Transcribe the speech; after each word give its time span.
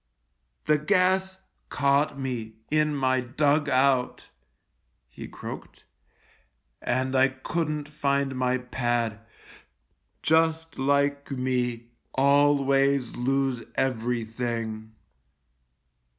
"The 0.65 0.79
gas 0.79 1.37
caught 1.69 2.17
me 2.17 2.55
in 2.71 2.95
my 2.95 3.21
dug 3.21 3.69
out," 3.69 4.29
he 5.07 5.27
croaked," 5.27 5.83
and 6.81 7.15
I 7.15 7.27
couldn't 7.27 7.87
find 7.87 8.35
my 8.35 8.57
pad. 8.57 9.19
Just 10.23 10.79
like 10.79 11.29
me, 11.29 11.91
always 12.15 13.15
lose 13.15 13.61
everything." 13.75 14.93